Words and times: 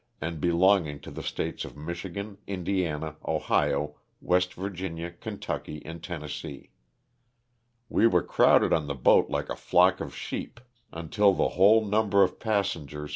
and 0.19 0.41
belong 0.41 0.87
ing 0.87 0.99
to 0.99 1.11
the 1.11 1.21
States 1.21 1.63
of 1.63 1.77
Michigan, 1.77 2.39
Indiana, 2.47 3.17
Ohio, 3.23 3.99
West 4.19 4.55
Virginia, 4.55 5.11
Kentucky 5.11 5.79
and 5.85 6.01
Tennessee. 6.03 6.71
We 7.87 8.07
were 8.07 8.23
crowded 8.23 8.73
on 8.73 8.87
the 8.87 8.95
boat 8.95 9.29
like 9.29 9.47
a 9.49 9.55
flock 9.55 9.99
of 10.01 10.15
sheep 10.15 10.59
until 10.91 11.33
the 11.35 11.49
whole 11.49 11.81
num 11.85 12.09
LOSS 12.09 12.31
OF 12.31 12.39
THE 12.39 12.63
SULTANA. 12.63 13.09